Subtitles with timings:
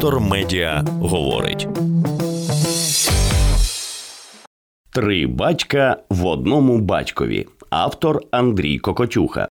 [0.00, 1.68] Вектор Медіа говорить.
[4.92, 7.46] Три батька в одному батькові.
[7.70, 9.48] Автор Андрій Кокотюха.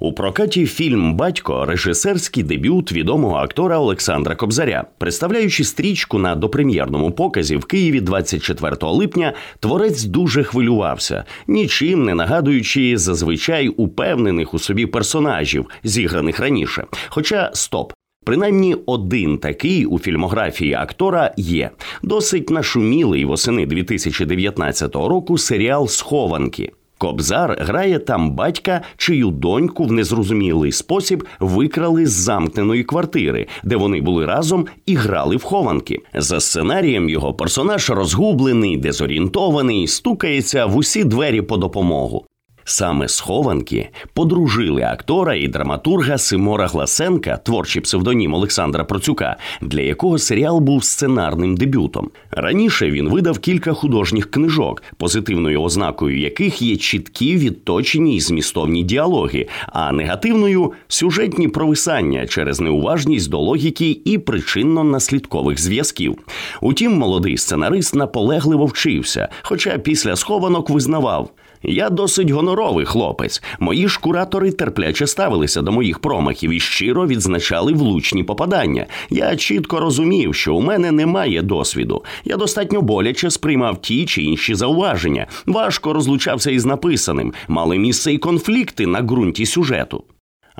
[0.00, 7.56] У прокаті фільм Батько режисерський дебют відомого актора Олександра Кобзаря, представляючи стрічку на допрем'єрному показі
[7.56, 15.66] в Києві 24 липня, творець дуже хвилювався, нічим не нагадуючи зазвичай упевнених у собі персонажів,
[15.84, 16.84] зіграних раніше.
[17.08, 17.92] Хоча стоп.
[18.28, 21.70] Принаймні один такий у фільмографії актора є
[22.02, 26.72] досить нашумілий восени 2019 року серіал Схованки.
[26.98, 34.00] Кобзар грає там батька, чию доньку в незрозумілий спосіб викрали з замкненої квартири, де вони
[34.00, 35.98] були разом і грали в хованки.
[36.14, 42.24] За сценарієм його персонаж розгублений, дезорієнтований, стукається в усі двері по допомогу.
[42.70, 50.60] Саме схованки подружили актора і драматурга Симора Гласенка, творчий псевдонім Олександра Процюка, для якого серіал
[50.60, 52.10] був сценарним дебютом.
[52.30, 59.48] Раніше він видав кілька художніх книжок, позитивною ознакою яких є чіткі відточені і змістовні діалоги,
[59.66, 66.18] а негативною сюжетні провисання через неуважність до логіки і причинно-наслідкових зв'язків.
[66.60, 71.30] Утім, молодий сценарист наполегливо вчився, хоча після схованок визнавав.
[71.62, 73.42] Я досить гоноровий хлопець.
[73.58, 78.86] Мої ж куратори терпляче ставилися до моїх промахів і щиро відзначали влучні попадання.
[79.10, 82.04] Я чітко розумів, що у мене немає досвіду.
[82.24, 85.26] Я достатньо боляче сприймав ті чи інші зауваження.
[85.46, 90.04] Важко розлучався із написаним, мали місце і конфлікти на ґрунті сюжету.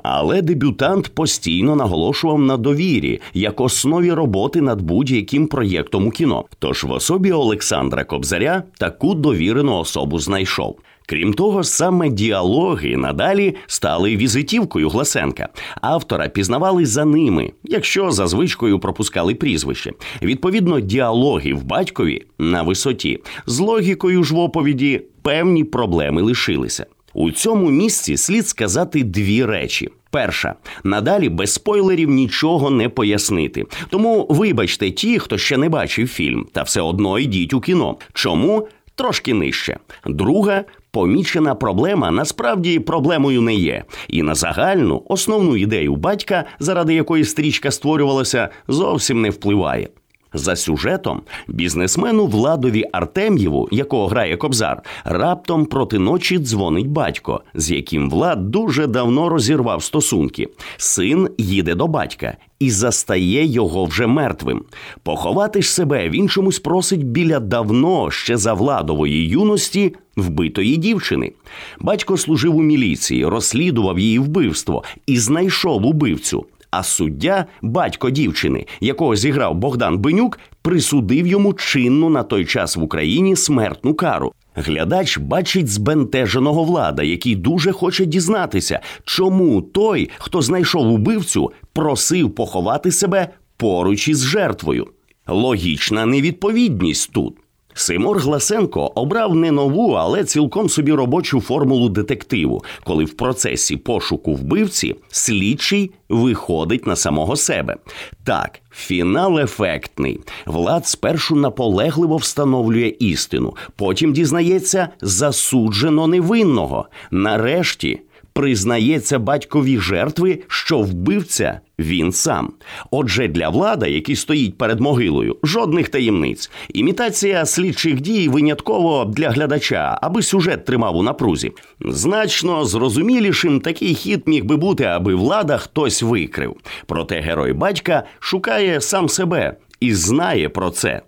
[0.03, 6.45] Але дебютант постійно наголошував на довірі як основі роботи над будь-яким проєктом у кіно.
[6.59, 10.79] Тож в особі Олександра Кобзаря таку довірену особу знайшов.
[11.09, 15.49] Крім того, саме діалоги надалі стали візитівкою Гласенка.
[15.81, 19.93] Автора пізнавали за ними, якщо за звичкою пропускали прізвище.
[20.21, 26.85] Відповідно, діалоги в батькові на висоті з логікою ж в оповіді певні проблеми лишилися.
[27.13, 29.89] У цьому місці слід сказати дві речі.
[30.11, 33.65] Перша надалі без спойлерів нічого не пояснити.
[33.89, 37.95] Тому вибачте ті, хто ще не бачив фільм, та все одно йдіть у кіно.
[38.13, 38.67] Чому
[38.99, 39.77] трошки нижче?
[40.05, 47.25] Друга помічена проблема насправді проблемою не є, і на загальну основну ідею батька, заради якої
[47.25, 49.87] стрічка створювалася, зовсім не впливає.
[50.33, 58.09] За сюжетом бізнесмену Владові Артем'єву, якого грає Кобзар, раптом проти ночі дзвонить батько, з яким
[58.09, 60.47] Влад дуже давно розірвав стосунки.
[60.77, 64.63] Син їде до батька і застає його вже мертвим.
[65.03, 71.31] Поховати ж себе він чомусь просить біля давно ще за владової юності вбитої дівчини.
[71.79, 76.45] Батько служив у міліції, розслідував її вбивство і знайшов убивцю.
[76.71, 82.83] А суддя, батько дівчини, якого зіграв Богдан Бенюк, присудив йому чинну на той час в
[82.83, 84.33] Україні смертну кару.
[84.55, 92.91] Глядач бачить збентеженого влада, який дуже хоче дізнатися, чому той, хто знайшов убивцю, просив поховати
[92.91, 94.87] себе поруч із жертвою.
[95.27, 97.37] Логічна невідповідність тут.
[97.73, 104.35] Симор Гласенко обрав не нову, але цілком собі робочу формулу детективу, коли в процесі пошуку
[104.35, 107.77] вбивці слідчий виходить на самого себе.
[108.23, 110.19] Так, фінал ефектний.
[110.45, 116.85] Влад спершу наполегливо встановлює істину, потім дізнається засуджено невинного.
[117.11, 118.01] Нарешті
[118.39, 122.53] признається батькові жертви, що вбивця він сам.
[122.91, 126.51] Отже, для влада, який стоїть перед могилою, жодних таємниць.
[126.73, 131.51] Імітація слідчих дій винятково для глядача, аби сюжет тримав у напрузі.
[131.85, 136.55] Значно зрозумілішим такий хід міг би бути, аби влада хтось викрив.
[136.85, 141.01] Проте герой батька шукає сам себе і знає про це.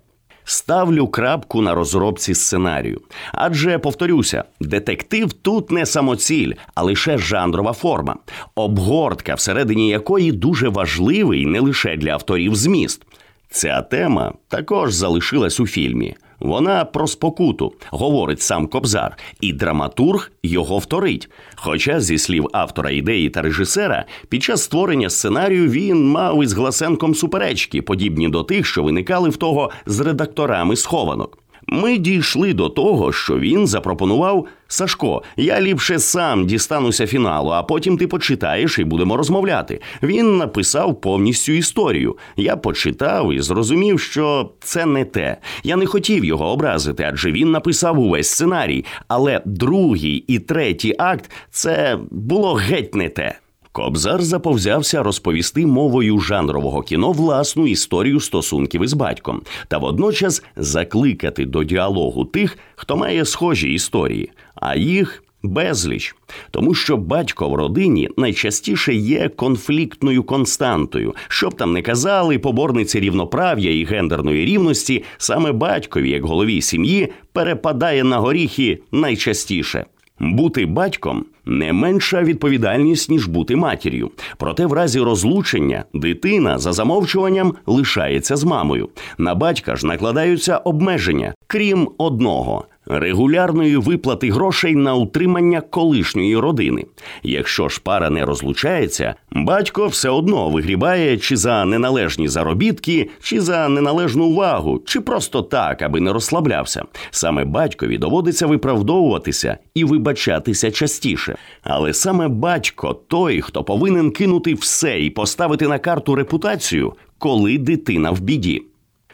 [0.44, 3.00] Ставлю крапку на розробці сценарію.
[3.32, 8.16] Адже повторюся, детектив тут не самоціль, а лише жанрова форма,
[8.54, 13.02] обгортка, всередині якої дуже важливий не лише для авторів зміст.
[13.50, 16.16] Ця тема також залишилась у фільмі.
[16.42, 21.28] Вона про спокуту, говорить сам Кобзар, і драматург його вторить.
[21.54, 27.14] Хоча, зі слів автора ідеї та режисера, під час створення сценарію він мав із Гласенком
[27.14, 31.41] суперечки, подібні до тих, що виникали в того з редакторами схованок.
[31.66, 35.22] Ми дійшли до того, що він запропонував Сашко.
[35.36, 39.80] Я ліпше сам дістануся фіналу, а потім ти почитаєш і будемо розмовляти.
[40.02, 42.16] Він написав повністю історію.
[42.36, 45.36] Я почитав і зрозумів, що це не те.
[45.64, 48.84] Я не хотів його образити, адже він написав увесь сценарій.
[49.08, 53.41] Але другий і третій акт це було геть не те.
[53.72, 61.64] Кобзар заповзявся розповісти мовою жанрового кіно власну історію стосунків із батьком та водночас закликати до
[61.64, 66.14] діалогу тих, хто має схожі історії, а їх безліч,
[66.50, 71.14] тому що батько в родині найчастіше є конфліктною константою.
[71.28, 78.04] Щоб там не казали, поборниці рівноправ'я і гендерної рівності, саме батькові, як голові сім'ї, перепадає
[78.04, 79.84] на горіхи найчастіше.
[80.22, 84.10] Бути батьком не менша відповідальність ніж бути матір'ю.
[84.36, 88.88] Проте, в разі розлучення дитина за замовчуванням лишається з мамою.
[89.18, 96.84] На батька ж накладаються обмеження, крім одного регулярної виплати грошей на утримання колишньої родини.
[97.22, 103.68] Якщо ж пара не розлучається, батько все одно вигрібає чи за неналежні заробітки, чи за
[103.68, 106.84] неналежну увагу, чи просто так, аби не розслаблявся.
[107.10, 111.36] Саме батькові доводиться виправдовуватися і вибачатися частіше.
[111.62, 118.10] Але саме батько той, хто повинен кинути все і поставити на карту репутацію, коли дитина
[118.10, 118.62] в біді.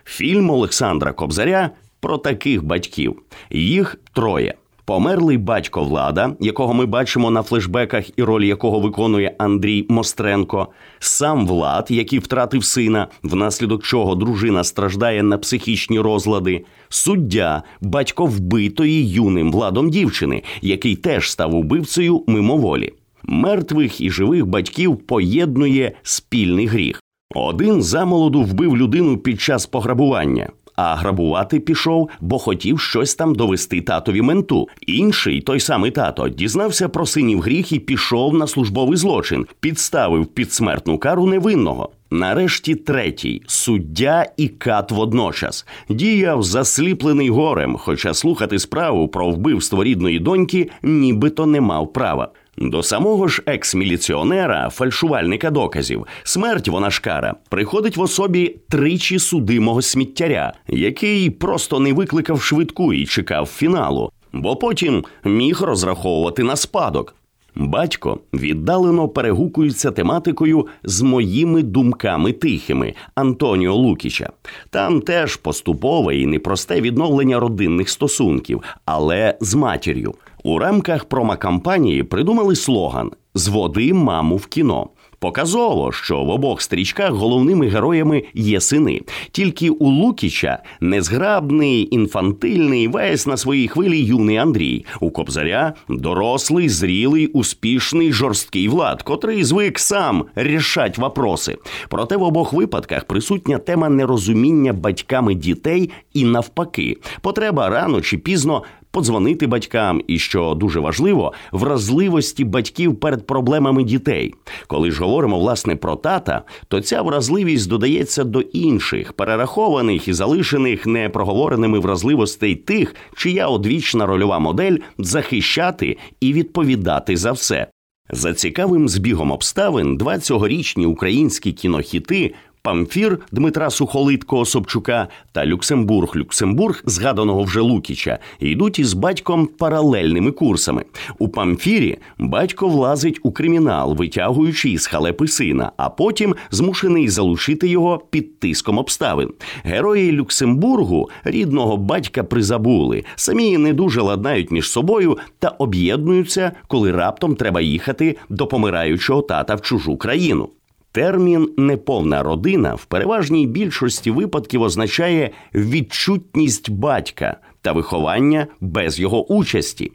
[0.05, 1.71] Фільм Олександра Кобзаря
[2.01, 3.23] про таких батьків.
[3.51, 4.55] Їх троє.
[4.89, 10.69] Померлий батько влада, якого ми бачимо на флешбеках, і роль якого виконує Андрій Мостренко,
[10.99, 19.11] сам влад, який втратив сина, внаслідок чого дружина страждає на психічні розлади, суддя, батько вбитої
[19.11, 22.93] юним владом дівчини, який теж став убивцею мимоволі.
[23.23, 27.03] Мертвих і живих батьків поєднує спільний гріх.
[27.35, 30.49] Один замолоду вбив людину під час пограбування,
[30.81, 34.69] а грабувати пішов, бо хотів щось там довести татові менту.
[34.87, 40.53] Інший, той самий тато, дізнався про синів гріх і пішов на службовий злочин, підставив під
[40.53, 41.91] смертну кару невинного.
[42.11, 43.43] Нарешті третій.
[43.47, 45.67] Суддя і кат водночас.
[45.89, 52.33] Діяв засліплений горем, хоча слухати справу про вбивство рідної доньки нібито не мав права.
[52.59, 59.83] До самого ж екс-міліціонера, фальшувальника доказів, смерть вона ж кара, приходить в особі тричі судимого
[59.83, 67.15] сміттяря, який просто не викликав швидку і чекав фіналу, бо потім міг розраховувати на спадок.
[67.59, 74.31] Батько віддалено перегукується тематикою з моїми думками тихими Антоніо Лукіча.
[74.71, 80.15] Там теж поступове і непросте відновлення родинних стосунків, але з матір'ю.
[80.45, 84.89] У рамках промокампанії придумали слоган Зводи маму в кіно.
[85.21, 89.01] Показово, що в обох стрічках головними героями є сини.
[89.31, 94.85] Тільки у Лукіча незграбний, інфантильний, весь на своїй хвилі юний Андрій.
[95.01, 101.57] У Кобзаря дорослий, зрілий, успішний, жорсткий влад, котрий звик сам рішать вопроси.
[101.89, 108.63] Проте в обох випадках присутня тема нерозуміння батьками дітей і навпаки, потреба рано чи пізно
[108.91, 114.35] подзвонити батькам, і що дуже важливо, вразливості батьків перед проблемами дітей.
[114.67, 120.87] Коли ж говоримо власне про тата, то ця вразливість додається до інших, перерахованих і залишених
[120.87, 127.67] непроговореними вразливостей тих, чия одвічна рольова модель захищати і відповідати за все.
[128.11, 132.35] За цікавим збігом обставин, два цьогорічні українські кінохіти
[132.69, 140.85] Памфір Дмитра Сухолиткого Собчука та Люксембург Люксембург, згаданого вже Лукіча, йдуть із батьком паралельними курсами.
[141.19, 148.03] У Памфірі батько влазить у кримінал, витягуючи із халепи сина, а потім змушений залучити його
[148.11, 149.31] під тиском обставин.
[149.65, 157.35] Герої Люксембургу рідного батька призабули, самі не дуже ладнають між собою та об'єднуються, коли раптом
[157.35, 160.49] треба їхати до помираючого тата в чужу країну.
[160.93, 169.93] Термін неповна родина в переважній більшості випадків означає відчутність батька та виховання без його участі.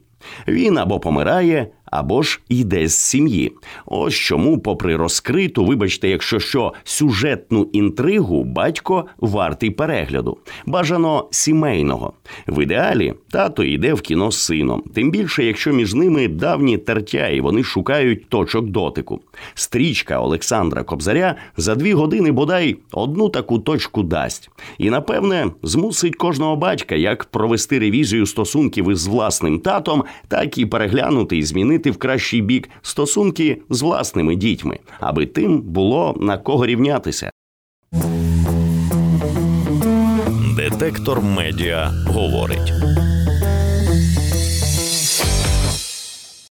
[0.47, 3.51] Він або помирає, або ж йде з сім'ї.
[3.85, 12.13] Ось чому, попри розкриту, вибачте, якщо що сюжетну інтригу, батько вартий перегляду, бажано сімейного.
[12.47, 17.27] В ідеалі тато йде в кіно з сином, тим більше, якщо між ними давні тертя,
[17.27, 19.21] і вони шукають точок дотику.
[19.53, 26.55] Стрічка Олександра Кобзаря за дві години бодай одну таку точку дасть, і напевне змусить кожного
[26.55, 31.97] батька як провести ревізію стосунків із власним татом, так і переглянути і змінити змінити в
[31.97, 37.31] кращий бік стосунки з власними дітьми, аби тим було на кого рівнятися.
[40.57, 42.73] Детектор медіа говорить.